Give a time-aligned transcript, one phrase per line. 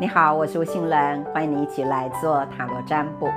[0.00, 3.30] 你好，我是吴杏仁，欢迎你一起来做塔罗占卜。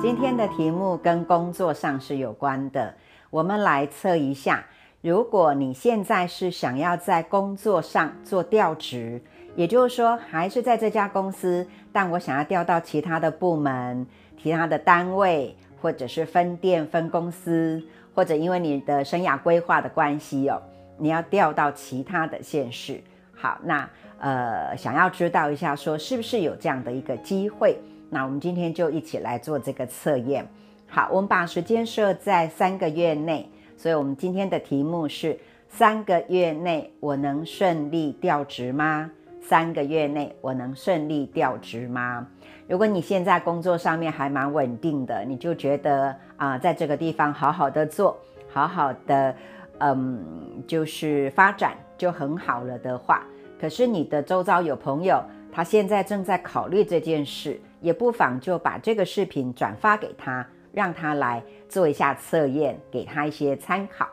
[0.00, 2.92] 今天的题目跟工作上是有关的，
[3.30, 4.64] 我们来测一下，
[5.00, 9.22] 如果你现在是想要在工作上做调职，
[9.54, 14.04] 也就是说还是在这家公司，但我想要调到其他的部门、
[14.42, 17.80] 其他的单位，或者是分店、分公司，
[18.12, 20.60] 或者因为你的生涯规划的关系哦，
[20.98, 23.00] 你要调到其他的县市。
[23.32, 23.88] 好，那。
[24.22, 27.76] 呃，想要知道一下，说是不是有这样的一个机会？
[28.08, 30.46] 那我们今天就一起来做这个测验。
[30.86, 35.36] 好，我们把时间设在三个月内，所以我们今天的题目是：
[35.68, 39.10] 三个月内我能顺利调职吗？
[39.40, 42.24] 三个月内我能顺利调职吗？
[42.68, 48.16] 如果你现在工作上面还蛮稳定的，你就觉得啊，在这个地方好好的做，
[48.48, 49.34] 好好的，
[49.78, 53.26] 嗯，就是发展就很好了的话。
[53.62, 55.22] 可是你的周遭有朋友，
[55.52, 64.08] 他现在正在考虑这件事，也不妨就把这个视频转发给他，让他来做一下测验，给他一些参考。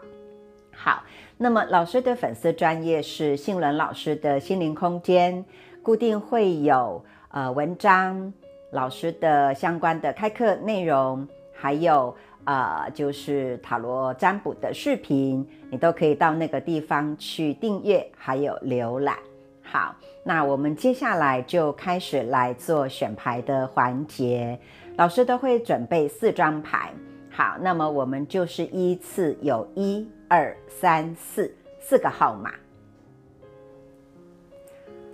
[0.71, 1.01] 好，
[1.35, 5.43] 那么老师的粉丝专业是杏伦老师的心灵空间，
[5.81, 8.31] 固定会有呃文章、
[8.69, 19.17] 老师的相关的开课内容，还有呃就是塔罗占卜的视频，你都可以到那个地方去订阅，还有浏览。
[19.71, 24.59] 好，那我们接下来就开始来做选牌的环节。
[24.97, 26.91] 老师都会准备四张牌。
[27.29, 32.51] 好，那么我们就是依次有一二三四四个号码。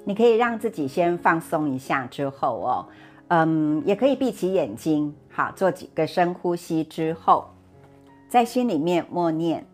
[0.06, 2.88] 你可以让自己先放松一下，之后哦，
[3.28, 7.50] 嗯，也可以闭起眼睛，好，做几个深呼吸之后，
[8.30, 9.66] 在心里面默念：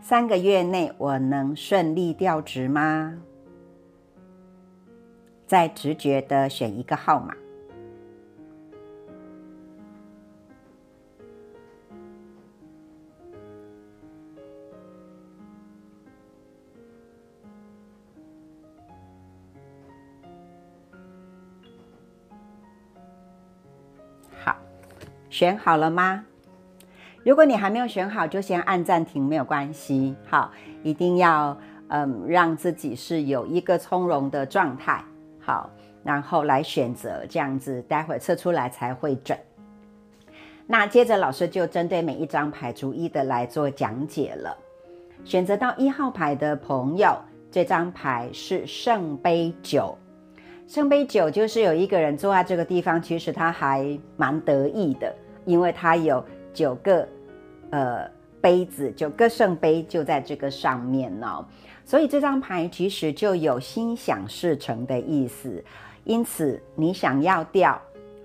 [0.00, 3.16] 三个月内我能顺利调职吗？
[5.46, 7.34] 再直觉的选一个号码。
[24.42, 24.56] 好，
[25.30, 26.24] 选好了吗？
[27.24, 30.14] 如果你还没有选好，就先按暂停，没有关系。
[30.26, 30.52] 好，
[30.82, 31.56] 一定要
[31.88, 35.02] 嗯，让自己是有一个从容的状态。
[35.44, 35.68] 好，
[36.02, 39.38] 然后来选择这样子，待会测出来才会准。
[40.66, 44.56] 那接着老师就针对每一张牌逐一的来做讲解了。
[45.24, 47.14] 选择到一号牌的朋友，
[47.50, 49.96] 这张牌是圣杯九。
[50.66, 56.24] 圣杯九就是有一个人坐在这个地方，其实他还蛮得意的，因为他有
[56.54, 57.06] 九个
[57.70, 61.46] 呃杯子，九个圣杯就在这个上面呢。
[61.84, 65.62] 所以这张牌其实就有心想事成的意思，
[66.04, 67.80] 因此你想要掉，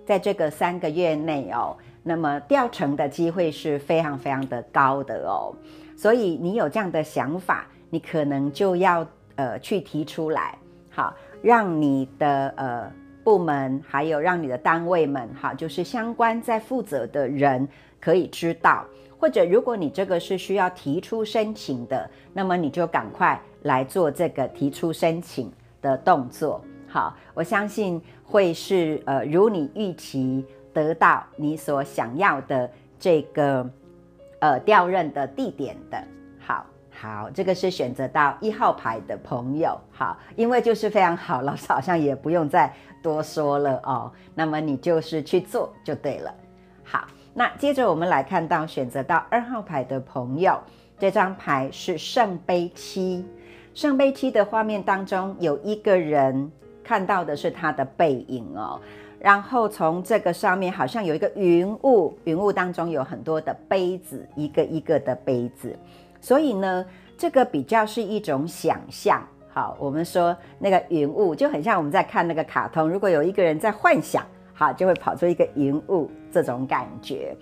[0.05, 5.53] 在这个三个月内哦，那么掉成的机会是非常非常的高的哦。
[5.97, 9.05] 所以你有这样的想法，你可能就要
[9.35, 10.57] 呃去提出来，
[10.89, 12.89] 好，让你的呃
[13.25, 17.67] 部门还有让你的单位们，好，就是相关在负责的人
[17.99, 18.85] 可以知道。
[19.19, 26.63] 或者，如果你这个是需要提出申请的，那么你就赶快来做这个提出申请的动作。
[26.87, 33.69] 好，我相信会是呃，如你预期得到你所想要的这个
[34.39, 36.03] 呃调任的地点的。
[36.39, 39.79] 好，好，这个是选择到一号牌的朋友。
[39.91, 44.11] 好，因为就是非常好，老师好像也不用再多说了哦。
[44.33, 46.33] 那么你就是去做就对了。
[46.83, 47.07] 好。
[47.31, 50.59] 那接着我们来看到选择到二号牌的朋友，
[50.97, 53.23] 这张牌是圣杯七。
[53.79, 56.51] 圣杯七的画面当中有一个人，
[56.83, 58.77] 看到的是他的背影哦。
[59.17, 65.73] 然后从这个上面好像有一个云雾，云雾当中有很多的杯子，一个一个的杯子。
[66.19, 66.85] 所以呢，
[67.17, 69.25] 这个比较是一种想象。
[69.47, 74.25] 好，我们说那个云雾就很像我们在看那个卡通，如果有一个人在幻想。
[74.53, 77.33] 好，就会跑出一个云雾这种感觉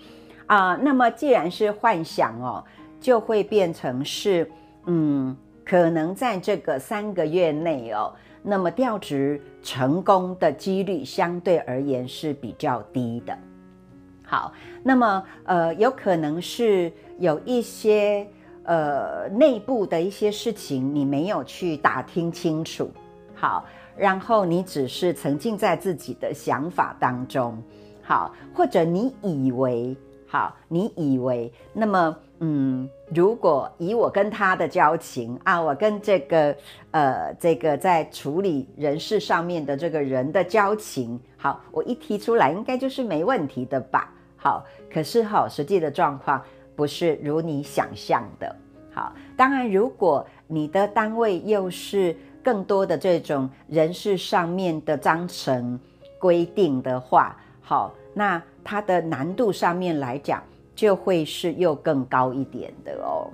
[0.46, 0.76] 啊。
[0.76, 2.64] 那么既然是幻想哦，
[3.00, 4.48] 就会变成是
[4.86, 5.36] 嗯，
[5.68, 13.36] 可能在这个三个月内哦，那么调职成功的几率相对而言是比较低的。
[14.22, 18.26] 好，那么呃，有可能是有一些
[18.64, 22.90] 呃内部的一些事情你没有去打听清楚。
[23.34, 23.64] 好。
[24.00, 27.60] 然后你只是沉浸在自己的想法当中，
[28.00, 36.56] 好，或者你以为好，你以为那么嗯，如果以我跟他的交情啊，我跟这个
[36.92, 44.12] 呃这个在处理人事上面的这个人的交情，好，我一提出来，应该就是没问题的吧？
[44.36, 46.40] 好，可是哈，实际的状况
[46.76, 48.54] 不是如你想象的。
[48.92, 55.78] 好，当然，如果你的单位又是更多的这种人事上面的章程
[56.20, 60.40] 规定的话，好，那它的难度上面来讲。
[60.78, 63.28] 就会是又更高一点的哦。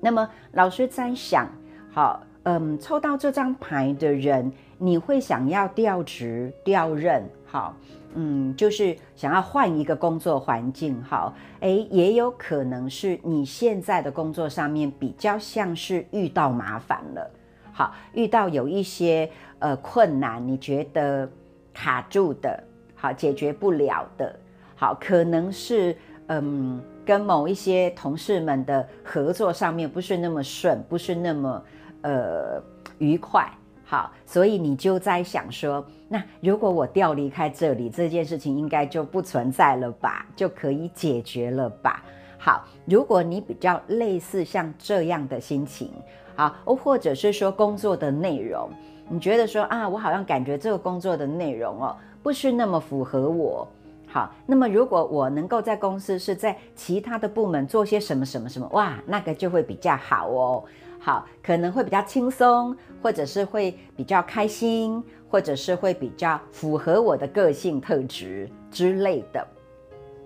[0.00, 1.48] 那么老师在想，
[1.92, 7.76] 好，嗯，抽到这张牌的人，你会想要调职调任，好，
[8.16, 17.30] 嗯，就是想要换一个工作环境，好，诶，也有可能是你现在的工作上面比较像是遇到麻烦了，
[17.72, 19.30] 好，遇到有一些
[19.60, 21.30] 呃困难，你觉得
[21.72, 22.60] 卡住的，
[22.96, 24.34] 好，解决不了的，
[24.74, 25.96] 好，可能是。
[26.28, 31.62] 嗯，跟某一些同事们的合作上面不是那么顺，不是那么
[32.02, 32.62] 呃
[32.98, 33.50] 愉快。
[33.86, 42.02] 好，所以你就在想说，那如果我调离开这里，这件事情应该就不存在了吧，就可以解决了吧？
[42.38, 45.90] 好，如果你比较类似像这样的心情，
[46.34, 48.70] 好，或者是说工作的内容，
[49.10, 53.68] 你觉得说啊，我好像感觉这个工作的内容哦，不是那么符合我。
[54.14, 60.64] 好，那么如果我能够在公司是在其他的部门做些什么什么什么，哇，那个就会比较好哦。
[61.00, 69.44] 好，可能会比较轻松，或者是会比较开心，或者是会比较符合我的个性特质之类的。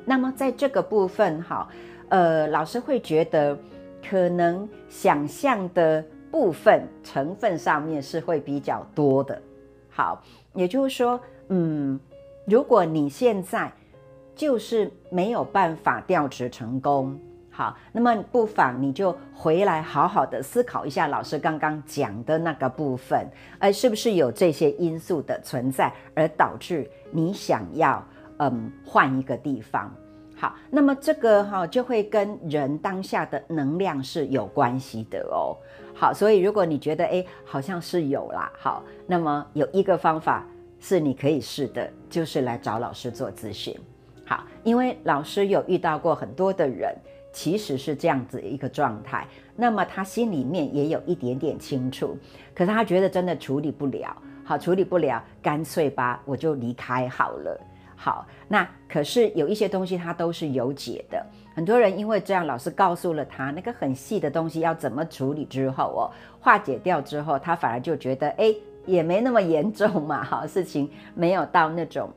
[0.04, 1.66] 那么在这个部分，哈，
[2.10, 3.58] 呃，老师会觉得
[4.06, 9.40] 可能想象的部分成分上面是会比较多的。
[9.88, 11.18] 好，也就是说，
[11.48, 11.98] 嗯。
[12.50, 13.70] 如果你现在
[14.38, 17.18] 就是没有办法调职成功，
[17.50, 23.26] 好，那么不妨你就回来好好的思考一下老师刚刚讲的那个部分，
[23.58, 28.00] 而是不是有这些因素的存在，而导致你想要
[28.36, 29.92] 嗯换一个地方？
[30.36, 35.56] 好，那么这个哈就会跟人当下的能量是有关系的哦。
[35.96, 40.46] 好，所以如果你觉得哎好像是有啦，好，那么有一个方法。
[40.80, 43.76] 是你可以试的，就是来找老师做咨询。
[44.28, 46.94] 好，因为老师有遇到过很多的人，
[47.32, 49.26] 其实是这样子一个状态。
[49.56, 52.14] 那么他心里面也有一点点清楚，
[52.54, 54.14] 可是他觉得真的处理不了。
[54.44, 57.58] 好，处理不了，干脆吧，我就离开好了。
[57.96, 61.24] 好，那可是有一些东西他都是有解的。
[61.54, 68.54] 很多人因为这样，老师告诉了他那个很细的东西要怎么处理之后哦，化解掉之后，他反而就觉得哎。
[68.86, 72.08] 也没那么严重嘛，哈，事情没有到那种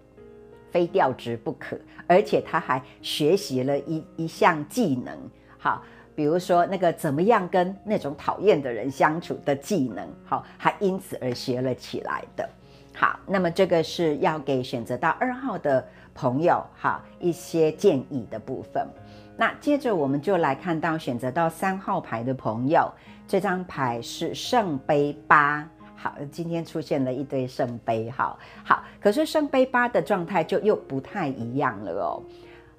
[0.71, 1.77] 非调职不可，
[2.07, 5.15] 而且他还学习了一一项技能，
[5.59, 5.83] 好，
[6.15, 12.49] 比如说那个怎么样跟那种讨厌的人相处的技能，好，还因此而学了起来的。
[12.93, 18.85] 好，那么这个是要给选择到二号的朋友，哈，一些建议的部分。
[19.37, 22.91] 那接着我们就来看到选择到三号牌的朋友，
[23.27, 25.67] 这张牌是圣杯八。
[26.01, 32.23] 好，今天出现了一堆圣杯，好好，可是圣杯八的状态就又不太一样了哦。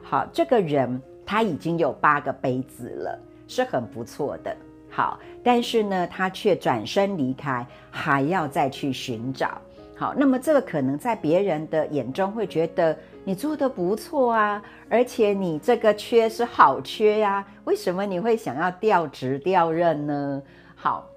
[0.02, 3.16] 好，这个人他已经有八个杯子了，
[3.46, 4.56] 是很不错的。
[4.90, 9.52] 好，但是呢，他却转身离开，还要再去寻找。
[9.96, 20.42] 好，那么这个可能在别人的眼中会觉得你做的不错啊，而且你这个缺是好缺呀，为什么你会想要调职调任呢？
[20.74, 21.08] 好。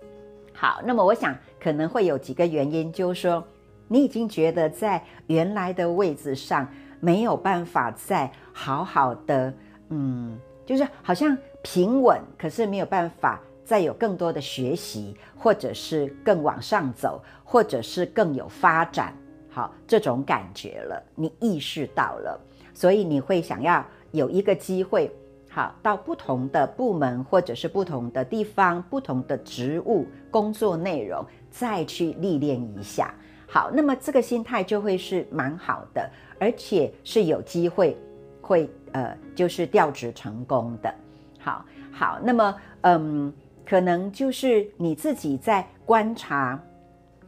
[0.58, 3.44] 好，那么我想可能会有几个原因，就是说
[3.90, 6.66] 你已经觉得在原来的位置上
[7.02, 9.54] 没有办法再好好的，
[9.90, 19.14] 嗯，就是好像平稳，可是没有办法再有更多的学习，或者是更往上走，或者是更有发展，
[19.50, 22.40] 好这种感觉了，你意识到了，
[22.74, 25.14] 所以你会想要有一个机会。
[25.56, 33.16] 好，到不同的部门或者是不同的地方、不同的职务、工作内容，再去历练一下。
[33.48, 37.98] 好，那么这个心态就会是蛮好的，而且是有机会
[38.42, 40.94] 会呃，就是调职成功的。
[41.40, 43.34] 好，好，那么嗯，
[43.66, 46.62] 可能就是你自己在观察，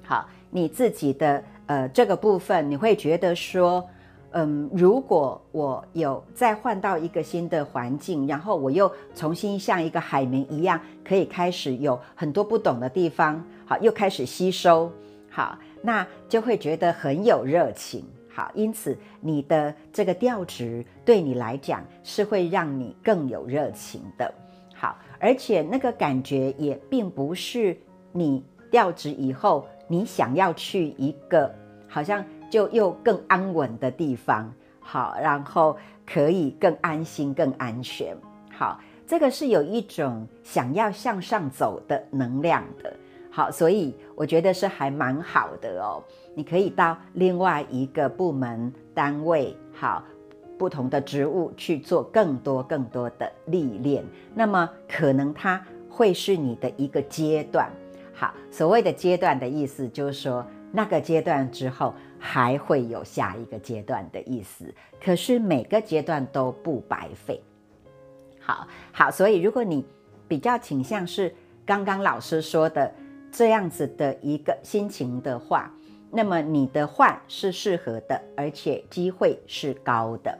[0.03, 3.87] 好，你自己的呃这个部分，你会觉得说。
[4.31, 14.91] 嗯，如果我有再换到一个新的环境，然后我又重新像一个海绵一样，可以开始有很多不懂的地方，好，又开始吸收，
[15.29, 24.31] 好，那就会觉得很有热情，好，因此你的这个调职对你来讲是会让你更有热情的，
[24.75, 27.75] 好，而且那个感觉也并不是
[28.11, 31.51] 你调职以后你想要去一个
[31.87, 38.15] 好像就又更安稳的地方，好，然后可以更安心、更安全。
[38.51, 42.93] 好，这个是有一种想要向上走的能量的。
[43.29, 46.03] 好，所以我觉得是还蛮好的哦。
[46.33, 50.03] 你可以到另外一个部门单位，好，
[50.57, 54.03] 不同的职务去做更多更多的历练。
[54.33, 57.69] 那么可能它会是你的一个阶段。
[58.11, 60.43] 好，所谓的阶段的意思就是说，
[60.77, 64.71] 那个阶段之后还会有下一个阶段的意思。
[65.03, 67.41] 可是每个阶段都不白费。
[68.39, 69.83] 好好，所以如果你
[70.27, 71.33] 比较倾向是
[71.65, 72.93] 刚刚老师说的。
[73.29, 75.69] 这样子的一个心情的话，
[76.09, 80.35] 那么你的换是适合的，而且机会是高的。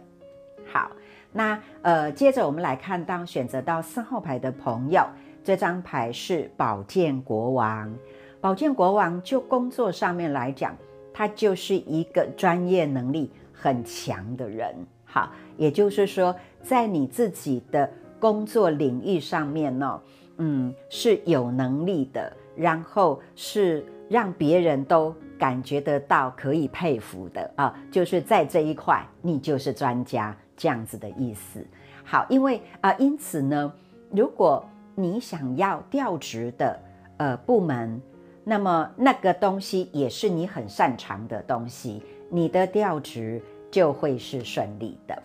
[0.66, 0.90] 好，
[1.34, 5.06] 那呃，接着我们来看到选择到四号牌的朋友，
[5.44, 7.94] 这张牌是宝剑国王。
[8.40, 10.76] 宝剑国王就工作上面来讲，
[11.14, 14.76] 他就是一个专业能力很强的人。
[15.06, 17.90] 好，也就是说，在你自己的
[18.20, 20.02] 工作领域上面呢，
[20.38, 22.32] 嗯，是有能力的。
[22.56, 31.64] 然后是让别人都感觉得到可以佩服的啊，就是在这一块你就是专家这样子的意思。
[32.04, 33.72] 好，因为啊，因此呢，
[34.10, 36.80] 如果你想要调职的
[37.18, 38.02] 呃部门，
[38.50, 45.22] 那么那个东西也是你很擅长的东西，你的调职就会是顺利的。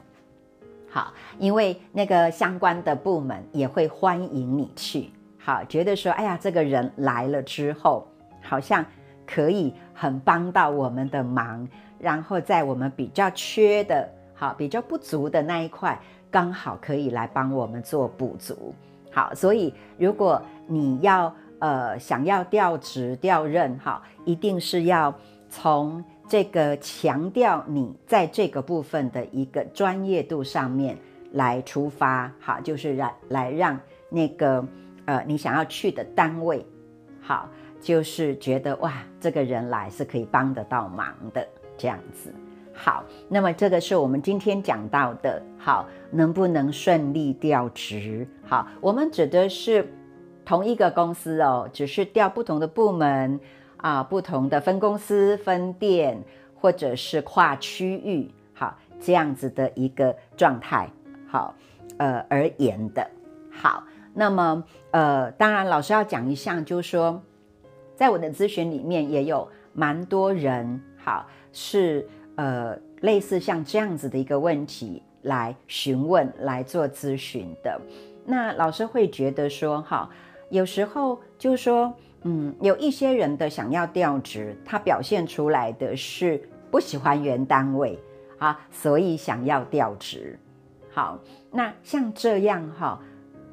[0.91, 5.09] 好，因为那个相关的部门也会欢迎你去。
[5.39, 8.09] 好，觉得说，哎呀，这个人来了之后，
[8.43, 8.85] 好像
[9.25, 11.69] 可以很帮到我们的忙，
[12.01, 15.97] 然后在我们比较缺的、好比较不足的那一块，
[16.29, 18.75] 刚好可以来帮我们做补足。
[19.13, 25.15] 好，所以如果你要呃想要调职调任，哈，一定是要
[25.49, 30.99] 从这个强调你在这个部分的一个专业度上面
[31.33, 34.63] 来出发，好，就是来来让那个。
[35.05, 36.65] 呃，你想要去的单位，
[37.21, 37.49] 好，
[37.81, 41.45] 就是觉得哇，这个人来是可以帮得到忙的
[41.77, 42.33] 这样子。
[42.73, 48.25] 好，那么这个是我们今天讲到的，好，能不能顺利调职？
[48.47, 49.93] 好，我们指的是
[50.45, 53.39] 同一个公司哦，只是调不同的部门
[53.77, 56.23] 啊，不同的分公司、分店，
[56.55, 60.89] 或者是跨区域，好，这样子的一个状态，
[61.29, 61.55] 好，
[61.99, 63.09] 呃而言的，
[63.51, 63.85] 好。
[64.15, 67.23] 那么，呃，当然，老师要讲一下，就是说，
[67.97, 72.07] 在我的咨询里面也有蛮多人，好，是
[72.37, 77.81] 呃类似像这样子的一个问题来询问、来做咨询的。
[78.27, 80.11] 那老师会觉得说，哈，
[80.53, 81.93] 有时候就是说，
[82.23, 86.41] 嗯，有一些人的想要调职，他表现出来的是
[86.71, 87.99] 不喜欢原单位
[88.39, 90.39] 啊，所以想要调职。
[90.91, 91.19] 好，
[91.51, 93.01] 那像这样哈。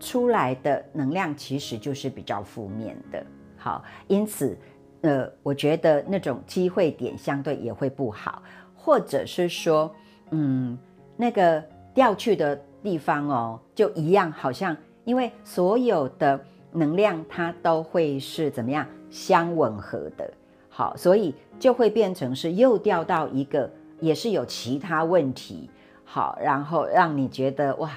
[0.02, 3.22] 出来的能量其实就是比较负面的，
[3.58, 4.58] 好，因此，
[5.02, 8.42] 呃，我觉得那种机会点相对也会不好，
[8.74, 9.94] 或者是说，
[10.32, 10.78] 嗯，
[11.18, 11.62] 那个
[11.94, 16.40] 调去的地方哦，就一样，好像因为所有的
[16.72, 20.32] 能量它都会是怎么样相吻合的，
[20.70, 25.70] 好，所以就会变成是又调到一个也是有其他问题，
[26.04, 27.92] 好，然后让你觉得哇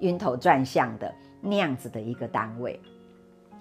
[0.00, 1.12] 晕头转向的。
[1.40, 2.80] 那样子的一个单位，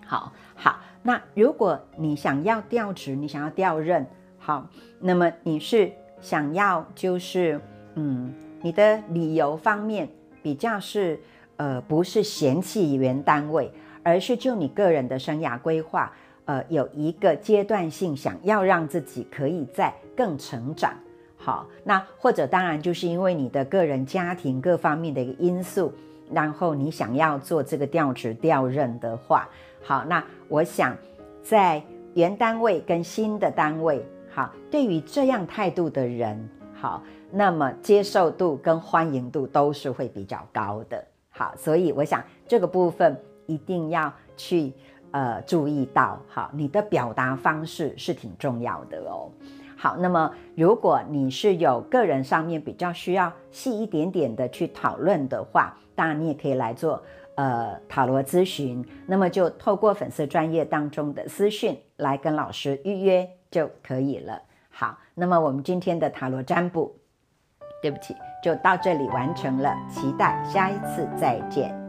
[0.04, 0.80] 好好。
[1.04, 4.04] 那如果你想要调职，你想要调任，
[4.40, 4.68] 好，
[5.00, 7.62] 那么你是想要就是，
[7.94, 8.34] 嗯，
[8.64, 10.10] 你的理由方面
[10.42, 11.20] 比较是，
[11.58, 13.72] 呃，不是嫌弃原单位，
[14.08, 16.10] 而是就你个人的生涯规划，
[16.46, 20.94] 呃，有一个阶段性想要让自己可以再更成长，
[21.36, 25.94] 好，那或者当然就是因为你的个人家庭各方面的一个因素。
[26.30, 29.48] 然后你想要做这个调职调任的话，
[29.82, 30.96] 好，那我想
[31.42, 31.82] 在
[32.16, 44.72] 原单位跟新的单位，好，对于这样态度的人，好，那么接受度跟欢迎度都是会比较高的，好，所以我想这个部分一定要去
[45.12, 49.32] 呃注意到，好，你的表达方式是挺重要的哦。
[49.76, 57.04] 好，那么如果你是有个人上面比较需要细一点点的去讨论的话，当然你也可以来做
[57.36, 64.42] 呃塔罗咨询，那么就透过粉丝专业当中的私讯来跟老师预约就可以了。
[64.70, 66.96] 好，那么我们今天的塔罗占卜，
[67.82, 71.87] 对不起，就到这里完成了，期待下一次再见。